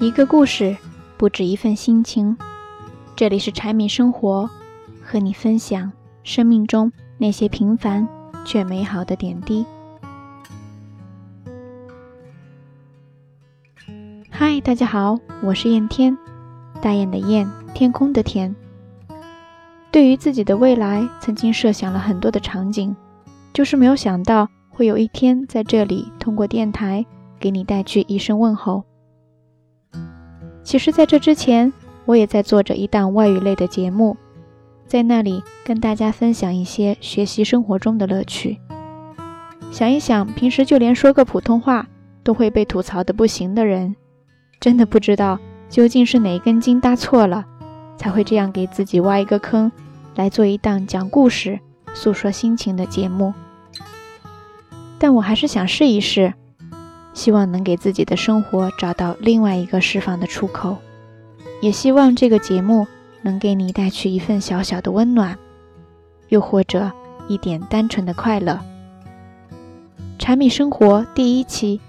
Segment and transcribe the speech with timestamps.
[0.00, 0.76] 一个故事，
[1.16, 2.36] 不止一份心情。
[3.16, 4.48] 这里是柴米生活，
[5.02, 5.90] 和你分享
[6.22, 8.06] 生命中那些平凡
[8.44, 9.66] 却美好的点滴。
[14.30, 16.16] 嗨，大家好，我是燕天，
[16.80, 18.54] 大雁的雁，天空的天。
[19.90, 22.94] 对于自己的未来，曾经设想了很多的场景，
[23.52, 27.04] 就是没有想到会有一天在这里通过电台
[27.40, 28.84] 给你带去一声问候。
[30.68, 31.72] 其实，在这之前，
[32.04, 34.18] 我也在做着一档外语类的节目，
[34.86, 38.58] 在那里跟大家分享一些学习生活中的乐趣。
[39.72, 41.88] 想一想，平时就连说个普通话
[42.22, 43.96] 都会被吐槽的不行的人。
[44.60, 45.38] 真的不知道
[45.70, 47.46] 究竟是哪根筋搭错了，
[47.96, 49.72] 才会这样给自己挖一个坑，
[50.16, 51.58] 来做一档讲故事、
[51.94, 53.32] 诉说心情的节目。
[54.98, 56.34] 但我还是想试一试，
[57.18, 60.76] 希望能给自己的生活找到另外一个释放的出口，
[61.60, 62.86] 也希望这个节目
[63.22, 65.36] 能给你带去一份小小的温暖，
[66.28, 66.92] 又或者
[67.26, 68.60] 一点单纯的快乐。
[70.16, 71.80] 柴米生活第一期，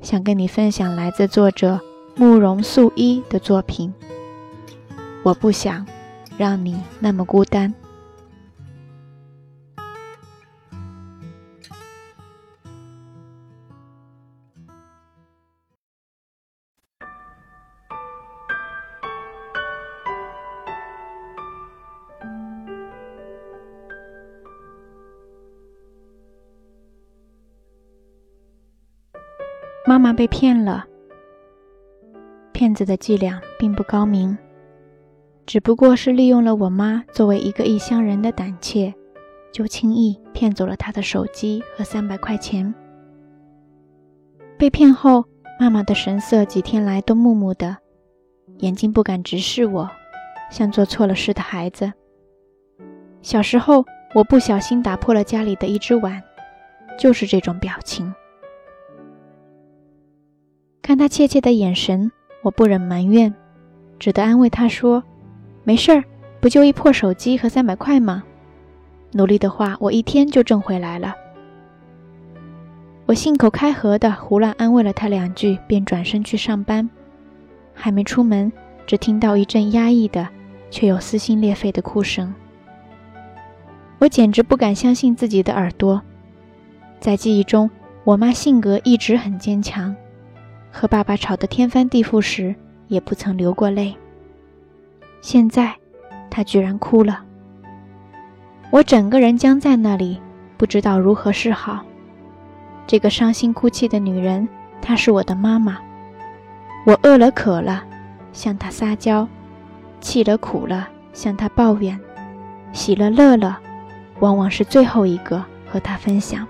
[0.00, 1.80] 想跟你分享来自作者。
[2.14, 3.92] 慕容素一的作品，
[5.24, 5.84] 我不想
[6.36, 7.74] 让你那么孤单。
[29.88, 30.84] 妈妈被骗了。
[32.52, 34.36] 骗子的伎俩并不高明，
[35.46, 38.94] 只不过是利用了我妈作为一个异乡人的胆怯，
[39.50, 42.74] 就轻易骗走了她的手机和三百块钱。
[44.58, 45.24] 被骗后，
[45.58, 47.74] 妈妈的神色几天来都木木的，
[48.58, 49.88] 眼睛不敢直视我，
[50.50, 51.90] 像做错了事的孩子。
[53.22, 56.22] 小时候，我不小心打破了家里的一只碗，
[56.98, 58.12] 就是这种表情。
[60.88, 62.10] 看他怯怯的眼神。
[62.40, 63.34] 我不忍埋怨，
[63.98, 65.04] 只得安慰他说
[65.62, 66.02] ：“没事儿，
[66.40, 68.24] 不就一破手机和三百块吗？
[69.12, 71.14] 努力的话，我一天就挣回来了。”
[73.04, 76.88] 我信口开河的胡乱安慰了他两句，便转身去上班。
[77.74, 78.50] 还没出门，
[78.86, 80.26] 只听到一阵压抑的，
[80.70, 82.34] 却又撕心裂肺的哭声。
[83.98, 86.00] 我简直不敢相信自己的耳朵。
[86.98, 87.68] 在记忆中，
[88.04, 89.94] 我妈性格一直很坚强。
[90.78, 92.54] 和爸爸吵得天翻地覆时，
[92.86, 93.96] 也不曾流过泪。
[95.20, 95.74] 现在，
[96.30, 97.24] 他居然哭了。
[98.70, 100.20] 我整个人僵在那里，
[100.56, 101.84] 不知道如何是好。
[102.86, 104.48] 这个伤心哭泣的女人，
[104.80, 105.78] 她是我的妈妈。
[106.86, 107.82] 我饿了渴了，
[108.32, 109.26] 向她撒娇；
[110.00, 111.98] 气了苦了，向她抱怨；
[112.72, 113.58] 喜了乐了，
[114.20, 116.46] 往往是最后一个和她分享。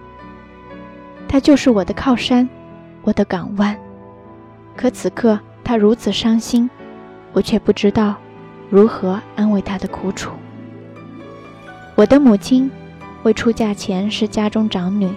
[1.26, 2.46] 她就是我的靠山，
[3.04, 3.74] 我的港湾。
[4.78, 6.70] 可此刻他如此伤心，
[7.32, 8.14] 我却不知道
[8.70, 10.30] 如何安慰他的苦楚。
[11.96, 12.70] 我的母亲
[13.24, 15.10] 未出嫁前是家中长女，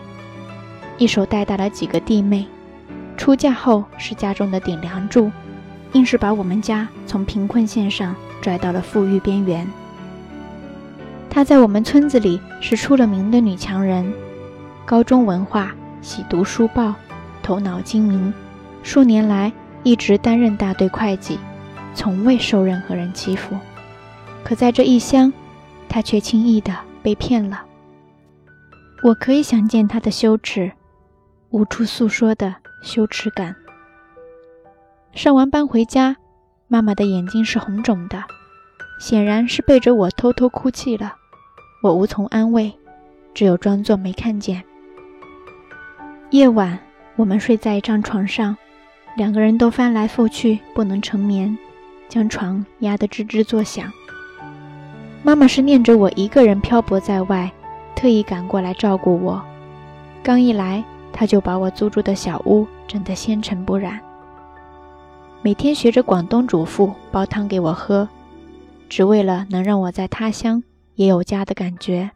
[0.98, 2.48] 一手带大了几个弟妹；
[3.16, 5.32] 出嫁后是家中的顶梁柱，
[5.94, 9.68] 硬是把我们家从贫困线上拽到了富裕边缘。
[11.30, 14.12] 她在我们村子里是出了名的女强人，
[14.88, 15.72] 高中文化，
[16.02, 16.96] 喜读书报，
[17.44, 18.34] 头脑精明。
[18.84, 19.52] 数年来
[19.84, 21.40] 一直担任大队会计，
[21.94, 23.56] 从未受任何人欺负。
[24.44, 25.32] 可在这异乡，
[25.88, 27.64] 他却轻易的被骗了。
[29.04, 30.72] 我可以想见他的羞耻，
[31.50, 33.56] 无处诉说的羞耻感。
[35.14, 36.16] 上完班回家，
[36.68, 38.24] 妈妈的眼睛是红肿的，
[39.00, 41.16] 显然是背着我偷偷哭泣了。
[41.84, 42.72] 我无从安慰，
[43.34, 44.64] 只有装作没看见。
[46.30, 46.80] 夜晚，
[47.16, 48.56] 我们睡在一张床上。
[49.16, 51.58] 两个人都翻来覆去，不能成眠，
[52.08, 53.92] 将床压得吱吱作响。
[55.24, 57.52] 妈妈是念着我一个人漂泊在外，
[57.96, 59.44] 特意赶过来照顾我。
[60.24, 64.00] 刚一来，她就把我租住的小屋整得纤尘不染，
[65.42, 68.08] 每天学着广东主妇煲汤给我喝，
[68.90, 70.64] 只为了能让我在他乡
[70.96, 72.10] 也有家的感觉。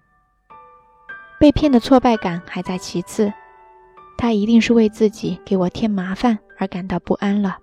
[1.39, 3.31] 被骗的挫败感还在其次，
[4.17, 6.39] 她一定是为自己给我添麻烦。
[6.57, 7.57] 而感到不安了。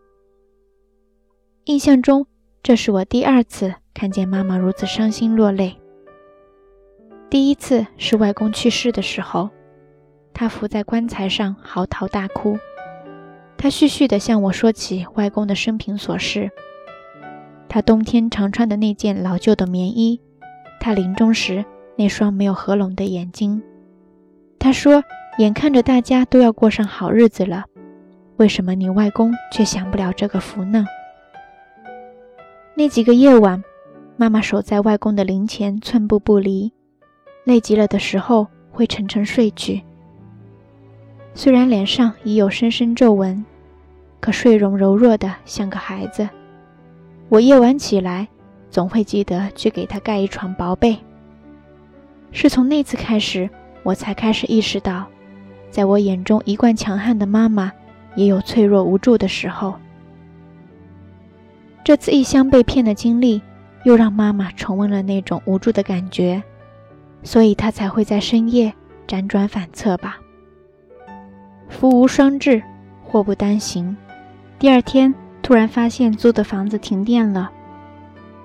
[1.64, 2.26] 印象中，
[2.62, 5.78] 这是我第二次看见妈妈如此伤心落泪。
[7.30, 9.50] 第一次是外公去世的时候，
[10.34, 12.58] 她伏在棺材上嚎啕大哭。
[13.56, 16.50] 他絮絮地向我说起外公的生平琐事。
[17.68, 20.20] 他冬天常穿的那件老旧的棉衣，
[20.80, 21.64] 他临终时
[21.96, 23.62] 那双没有合拢的眼睛。
[24.58, 25.04] 他说
[25.38, 27.66] ：“眼看着大家都要过上好日子了，
[28.36, 30.86] 为什么你外公却享不了这个福呢？”
[32.74, 33.62] 那几个夜晚，
[34.16, 36.72] 妈妈守在外公的灵前，寸步不离。
[37.44, 39.82] 累极了的时候，会沉沉睡去。
[41.34, 43.44] 虽然脸上已有深深皱纹，
[44.20, 46.28] 可睡容柔弱的像个孩子。
[47.28, 48.28] 我夜晚起来，
[48.70, 50.96] 总会记得去给他盖一床薄被。
[52.30, 53.48] 是从那次开始，
[53.82, 55.06] 我才开始意识到，
[55.70, 57.72] 在我眼中一贯强悍的妈妈，
[58.14, 59.74] 也有脆弱无助的时候。
[61.84, 63.42] 这次异乡被骗的经历，
[63.84, 66.42] 又让妈妈重温了那种无助的感觉，
[67.22, 68.72] 所以她才会在深夜
[69.06, 70.18] 辗转反侧吧。
[71.68, 72.62] 福无双至，
[73.02, 73.96] 祸不单行。
[74.58, 75.12] 第二天
[75.42, 77.50] 突然发现租的房子停电了，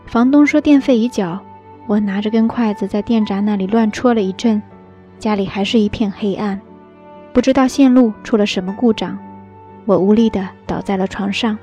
[0.07, 1.39] 房东说电费已缴。
[1.85, 4.61] 我拿着根筷子在电闸那里乱戳了一阵，
[5.19, 6.59] 家里还是一片黑暗，
[7.33, 9.17] 不知道线路出了什么故障，
[9.87, 11.57] 我无力地倒在了床上。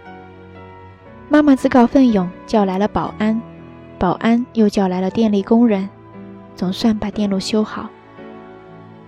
[1.29, 3.41] 妈妈自告奋勇叫来了保安，
[3.99, 5.91] 保安又叫来了电力工人，
[6.57, 7.91] 总算把电路修好。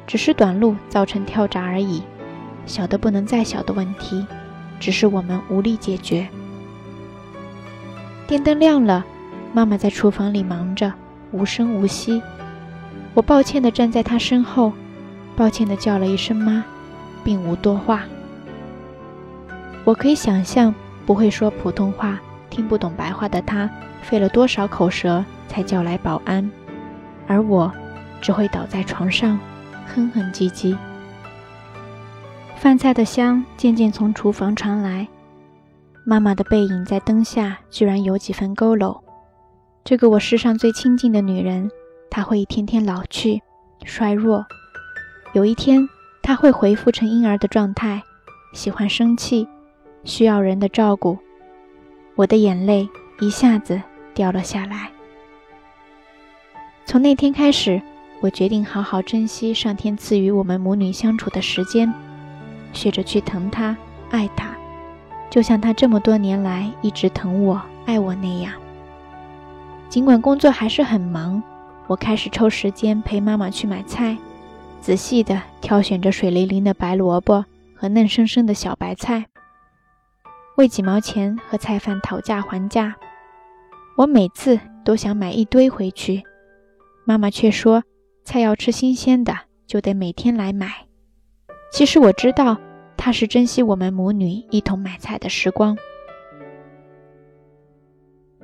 [0.07, 2.03] 只是短路造成跳闸而已，
[2.67, 4.27] 小的不能再小的问题，
[4.79, 6.29] 只是我们无力解决。
[8.27, 9.03] 电灯亮了，
[9.55, 10.93] 妈妈在厨房里忙着，
[11.33, 12.23] 无声无息。
[13.15, 14.75] 我抱歉地站在她身后，
[15.35, 16.63] 抱歉地叫了一声妈，
[17.25, 18.05] 并无多话。
[19.87, 20.75] 我可以想象。
[21.07, 22.19] 不会说普通话、
[22.51, 23.71] 听不懂白话的他，
[24.03, 26.51] 费了多少口舌才叫来保安，
[27.29, 27.73] 而我
[28.21, 29.39] 只会倒在床上，
[29.87, 30.77] 哼哼唧唧。
[32.57, 35.07] 饭菜的香渐渐从厨房传来，
[36.05, 39.01] 妈妈的背影在灯下居然有几分佝偻。
[39.85, 41.71] 这个我世上最亲近的女人，
[42.11, 43.41] 她会一天天老去、
[43.85, 44.45] 衰弱，
[45.35, 45.89] 有一天
[46.21, 48.03] 她会恢复成婴儿的状态，
[48.53, 49.47] 喜欢生气。
[50.07, 51.19] 需要人的照顾，
[52.15, 52.89] 我的眼泪
[53.21, 53.83] 一下子
[54.15, 54.89] 掉了下来。
[56.87, 57.83] 从那天开始，
[58.21, 61.93] 我决定好好珍惜上天赐予我们母女相处的时间，
[62.73, 63.77] 学着去疼她、
[64.11, 64.47] 爱她，
[65.29, 68.53] 就像她这么多年来一直疼我、爱我那样。
[69.89, 71.43] 尽管工作还是很忙，
[71.89, 74.17] 我开始抽时间陪妈妈去买菜，
[74.81, 77.45] 仔细地挑选着水灵灵的白萝卜
[77.75, 79.27] 和嫩生生的小白菜。
[80.57, 82.95] 为几毛钱和菜贩讨价还价，
[83.97, 86.23] 我每次都想买一堆回去，
[87.05, 87.83] 妈妈却说
[88.25, 89.35] 菜要吃新鲜的，
[89.67, 90.87] 就得每天来买。
[91.71, 92.57] 其实我知道，
[92.97, 95.77] 她是珍惜我们母女一同买菜的时光。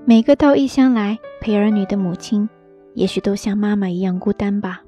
[0.04, 2.46] 每个到异乡来陪儿女的母亲，
[2.94, 4.82] 也许都像妈妈一样孤单吧。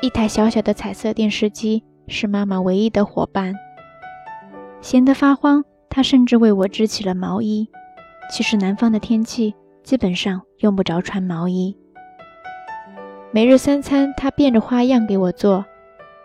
[0.00, 3.52] 一台小小的彩色电视机是妈妈唯一的伙伴，
[4.80, 5.64] 闲得发慌。
[5.90, 7.68] 他甚至为我织起了毛衣。
[8.30, 11.76] 其实南方的天气基本上用不着穿毛衣。
[13.32, 15.66] 每日三餐，他变着花样给我做。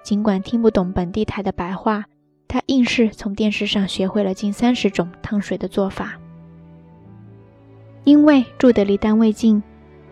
[0.04, 2.06] 尽管听不懂本地台的白话，
[2.48, 6.20] 他硬是从电视上学会了近三十种汤水的做法。
[8.04, 9.64] 因为住得离单位近，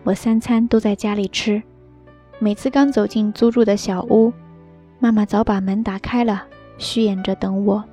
[0.02, 1.62] 我三餐都在家里吃。
[2.40, 4.32] 每次刚走进租住的小屋，
[4.98, 6.44] 妈妈早把门打开了，
[6.76, 7.84] 虚掩着等我。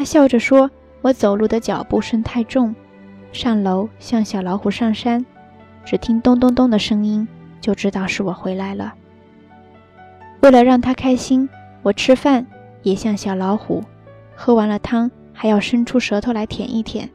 [0.00, 0.70] 他笑着说
[1.04, 2.74] ：“我走路的脚步声太重，
[3.32, 5.26] 上楼像小老虎上山，
[5.84, 7.28] 只听咚咚咚的声音
[7.60, 8.94] 就知道是我回来了。”
[10.40, 11.46] 为了让他开心，
[11.82, 12.46] 我吃饭
[12.82, 13.84] 也像小老虎，
[14.34, 17.10] 喝完了汤还要伸出舌头来舔一舔。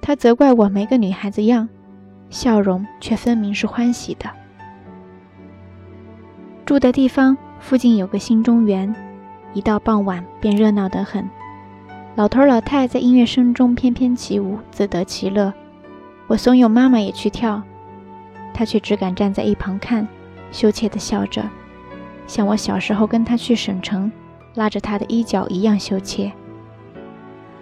[0.00, 1.68] 他责怪我没个女孩子样，
[2.30, 4.28] 笑容却分明是欢喜的。
[6.66, 8.92] 住的地方附近有个新中园，
[9.54, 11.24] 一到傍晚便热闹得很。
[12.14, 15.50] 老头老太在音乐声中翩翩起舞，自得其乐。
[16.26, 17.62] 我怂恿妈妈也去跳，
[18.52, 20.06] 她却只敢站在一旁看，
[20.50, 21.42] 羞怯地笑着，
[22.26, 24.12] 像我小时候跟她去省城，
[24.54, 26.30] 拉着她的衣角一样羞怯。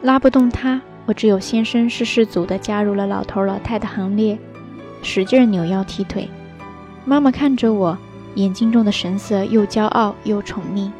[0.02, 4.36] 拉不动她，我只有先声是世祖的加入了老头老太的行列，
[5.00, 6.28] 使劲扭腰踢腿。
[7.04, 7.96] 妈妈看着我，
[8.34, 10.90] 眼睛中的神色又骄傲又宠溺。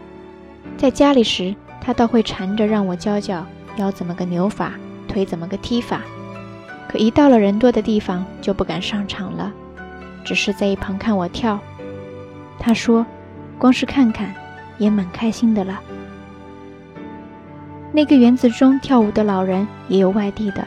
[0.77, 1.53] 在家里时。
[1.81, 3.47] 他倒会缠着让我教教
[3.77, 4.73] 腰怎么个扭法，
[5.09, 6.03] 腿怎么个踢法，
[6.89, 9.53] 可一到了人多的地方就不敢上场了，
[10.25, 11.59] 只是在一旁看我跳。
[12.59, 13.07] 他说
[13.59, 14.35] ：“光是看看，
[14.77, 15.81] 也蛮开心的了。”
[17.93, 20.65] 那个园子中跳舞的老人也有外地的。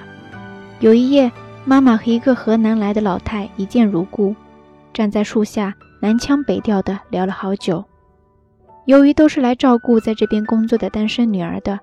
[0.79, 1.31] 有一夜，
[1.63, 4.35] 妈妈和一个河南来的老太一见如故，
[4.93, 7.85] 站在树下南腔北调的聊了好久。
[8.85, 11.79] 由于都是来照顾在这边工作的单身女儿的，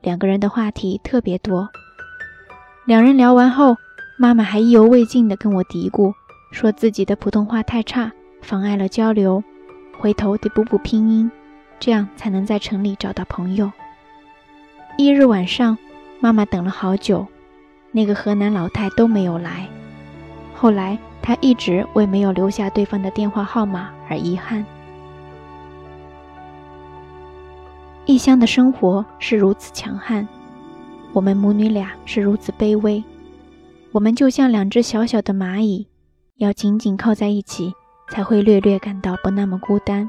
[0.00, 1.68] 两个人的话题特别多。
[2.84, 3.76] 两人聊完后，
[4.16, 6.12] 妈妈还意犹未尽地跟我嘀咕，
[6.52, 8.12] 说自己的普通话太差，
[8.42, 9.42] 妨碍了交流，
[9.98, 11.28] 回头得补补拼音，
[11.80, 13.72] 这样才能在城里找到朋友。
[14.96, 15.76] 一日晚上，
[16.20, 17.26] 妈妈等了好久，
[17.90, 19.66] 那个河南老太都没有来。
[20.54, 24.64] 后来，她一直为没有留下对方的电话号码而遗憾。
[28.06, 30.26] 异乡的生活是如此强悍，
[31.12, 33.02] 我们母女俩是如此卑微。
[33.90, 35.88] 我们就像两只小小的蚂蚁，
[36.36, 37.72] 要紧紧靠在一起，
[38.08, 40.08] 才会略略感到不那么孤单。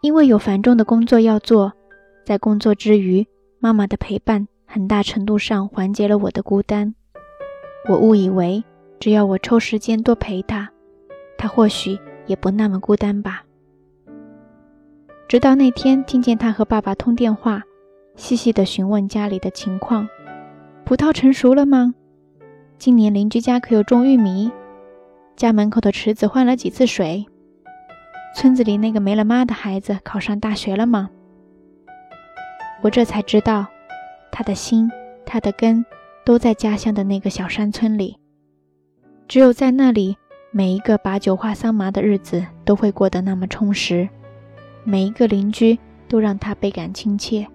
[0.00, 1.72] 因为有繁重的工作要做。
[2.24, 3.26] 在工作之余，
[3.58, 6.94] 妈妈的陪伴很大程度上缓解了我的孤单。
[7.88, 8.62] 我误以为
[9.00, 10.68] 只要我抽时间多陪她，
[11.38, 13.44] 她或许也不那么孤单吧。
[15.28, 17.62] 直到那天听见他和爸爸通电话，
[18.16, 20.08] 细细地询问家里的情况：
[20.86, 21.94] 葡萄成熟了吗？
[22.78, 24.50] 今年邻居家可有种玉米？
[25.36, 27.26] 家门口的池子换了几次水？
[28.34, 31.10] 村子里那个没了妈的孩子考上大学了吗？
[32.80, 33.66] 我这才知道，
[34.32, 34.90] 他的心，
[35.26, 35.84] 他的根，
[36.24, 38.16] 都在家乡的那个小山村里。
[39.26, 40.16] 只有在那里，
[40.52, 44.08] 每一个把酒话桑麻的日子都会过得那么充实，
[44.90, 45.78] 每一个邻居
[46.08, 47.46] 都让他倍感亲切，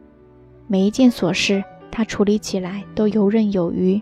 [0.67, 3.99] 每一件琐事他处理起来都游刃有余。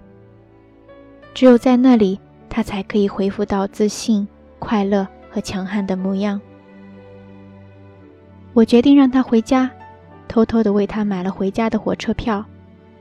[1.34, 2.20] 只有在那里，
[2.50, 4.28] 他才可以恢复到自信、
[4.60, 6.42] 快乐和强悍的模样。
[8.52, 9.72] 我决定让他回家。
[10.28, 12.44] 偷偷的为他买了回家的火车票，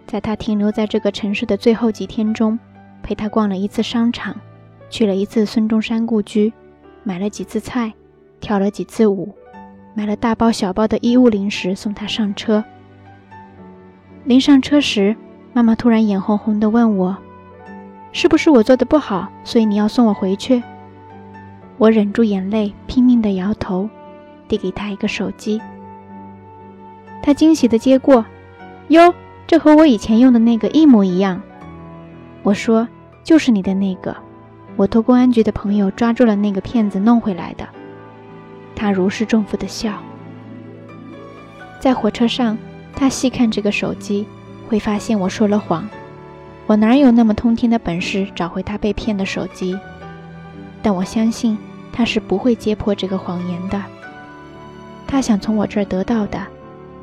[0.06, 2.56] 在他停留在这个城市的最后几天中，
[3.02, 4.36] 陪他逛了一次商场，
[4.90, 6.52] 去了一次孙中山故居，
[7.02, 7.92] 买了几次菜，
[8.38, 9.34] 跳了几次舞，
[9.94, 12.64] 买了大包小包的衣物零食送他上车。
[14.24, 15.16] 临上车时，
[15.52, 17.16] 妈妈突然眼红红的问我
[18.12, 20.62] ：“是不是我做的不好，所以你要送我回去？”
[21.78, 23.88] 我忍住眼泪，拼命的摇头，
[24.46, 25.60] 递给他一个手机。
[27.22, 28.24] 他惊喜地接过，
[28.88, 29.14] 哟，
[29.46, 31.40] 这和我以前用的那个一模一样。
[32.42, 32.86] 我说
[33.24, 34.14] ：“就是你的那个，
[34.76, 37.66] 我托公安局的朋友抓住了那个骗子弄回来的。”
[38.74, 39.94] 他如释重负地笑。
[41.78, 42.56] 在火车上，
[42.94, 44.26] 他细看这个手机，
[44.68, 45.88] 会发现我说了谎。
[46.66, 49.78] 我哪有那么通天的本事找回他被骗的手机？
[50.82, 51.58] 但我相信
[51.92, 53.82] 他是不会揭破这个谎言的。
[55.06, 56.40] 他想从我这儿得到的。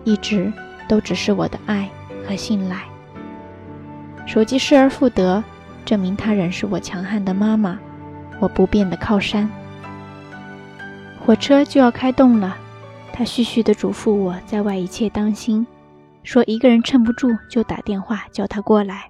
[0.04, 0.54] 一直
[0.88, 1.90] 都只是我的爱
[2.26, 2.78] 和信赖。
[4.26, 5.44] 手机失而复得，
[5.84, 7.78] 证明他仍是我强悍的妈妈，
[8.40, 9.50] 我不变的靠山。
[11.26, 12.58] 火车就要开动了，
[13.12, 15.68] 他絮絮地嘱咐我在外一切当心，
[16.24, 19.10] 说一个人撑不住就打电话叫他过来。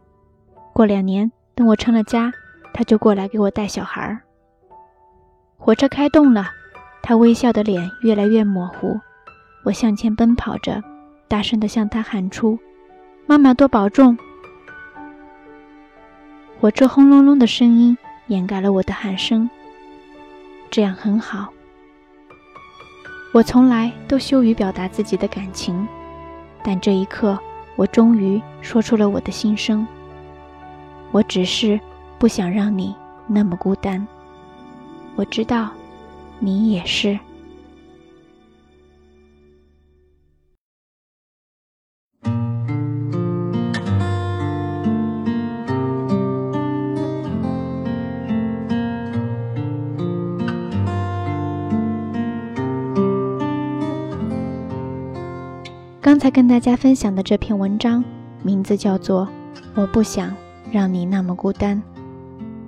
[0.74, 2.32] 过两年等我成了家，
[2.74, 4.20] 他就过来给我带小孩儿。
[5.58, 6.50] 火车开动了，
[7.04, 9.00] 他微笑的脸越来越模糊。
[9.64, 10.82] 我向前奔跑着，
[11.28, 12.58] 大声地向他喊出
[13.28, 14.18] ：“妈妈，多保重！”
[16.60, 17.96] 火车轰隆隆的声音
[18.28, 19.48] 掩盖了我的喊声。
[20.72, 21.50] 这样很好。
[23.34, 25.88] 我从来都羞于表达自己的感情，
[26.64, 27.38] 但这一刻，
[27.76, 29.86] 我终于说出了我的心声。
[31.12, 31.80] 我只是
[32.18, 32.96] 不想让你
[33.28, 34.06] 那么孤单。
[35.16, 35.70] 我知道，
[36.40, 37.18] 你也是。
[56.18, 58.04] 刚才跟大家分享的这篇文章，
[58.42, 59.28] 名字叫做
[59.76, 60.36] 《我不想
[60.72, 61.78] 让你那么孤单》，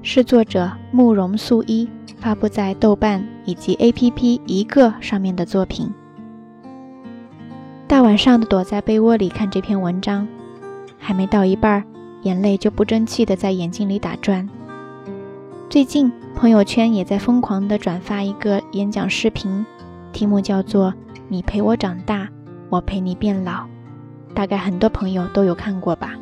[0.03, 1.89] 是作者慕容素一
[2.19, 5.91] 发布在豆瓣以及 APP 一个上面的作品。
[7.87, 10.27] 大晚上的躲在被窝里看这篇文章，
[10.99, 11.83] 还没到一半，
[12.21, 14.47] 眼泪就不争气的在眼睛里打转。
[15.71, 19.65] 最近朋友圈也在疯狂的转发一个演讲视频，
[20.13, 20.91] 题目叫做
[21.29, 22.25] 《你陪我长大》。
[22.69, 23.65] 我陪你变老，
[24.33, 26.13] 大概很多朋友都有看过吧。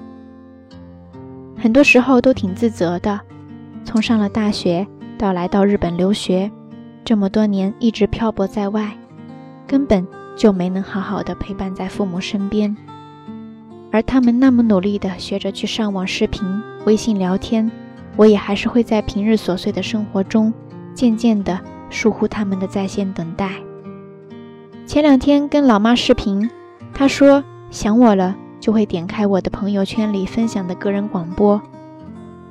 [1.57, 3.19] 很多时候都挺自责的，
[3.83, 4.85] 从上了大学
[5.17, 6.49] 到来到日本留学，
[7.03, 8.95] 这么多年一直漂泊在外，
[9.65, 12.75] 根本就没能好好的陪伴在父母身边。
[13.91, 16.43] 而他们那么努力的学着去上网视频、
[16.85, 17.69] 微信聊天，
[18.15, 20.53] 我也还是会在平日琐碎的生活中，
[20.93, 23.51] 渐渐的疏忽他们的在线等待。
[24.87, 26.49] 前两天跟老妈视频，
[26.93, 31.61] 她说想我了，就会点开我的朋友圈里分享的个人广播。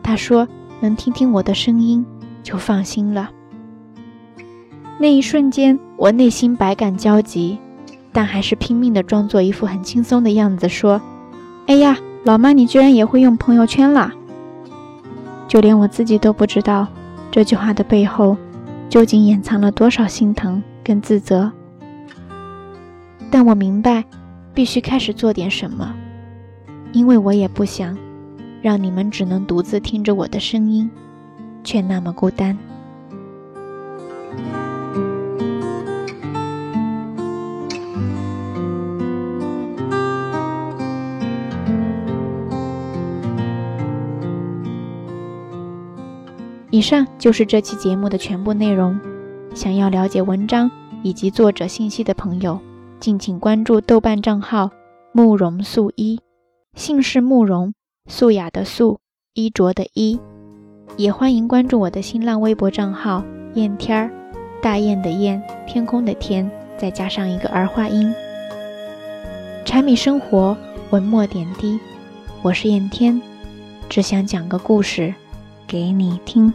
[0.02, 0.47] 她说
[0.81, 2.05] 能听听我的声音，
[2.43, 3.31] 就放心了。
[4.99, 7.59] 那一瞬间，我内心百感交集，
[8.12, 11.00] 但还是拼命地装作一副很轻松的样子，说
[11.66, 14.12] ：“哎呀，老妈，你居然也会用朋友圈啦！”
[15.49, 16.87] 就连我自己都不知道，
[17.31, 18.37] 这句话的背后
[18.90, 21.50] 究竟掩藏了多少心疼跟自责。
[23.30, 24.04] 但我明白，
[24.54, 25.95] 必须开始做点什么，
[26.92, 27.97] 因为我也不想
[28.62, 30.90] 让你们只能独自听着我的声音，
[31.62, 32.56] 却那么孤单。
[46.71, 48.99] 以上就是这期节目的全部内容。
[49.54, 50.71] 想要了解文章
[51.02, 52.61] 以及作者信息的朋友，
[52.99, 54.71] 敬请关注豆瓣账号
[55.12, 56.19] “慕容素衣”，
[56.75, 57.75] 姓氏慕容，
[58.09, 59.00] 素雅的素，
[59.35, 60.19] 衣着的衣。
[60.97, 63.23] 也欢迎关注我的新浪微博账号
[63.55, 64.11] “燕天儿”，
[64.62, 68.12] 大雁的雁，天空的天，再加上一个儿化音。
[69.65, 70.57] 柴米生活，
[70.91, 71.79] 文墨点滴，
[72.43, 73.21] 我是燕天，
[73.91, 75.15] 只想讲个故事
[75.67, 76.53] 给你听。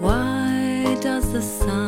[0.00, 1.85] Why does the sun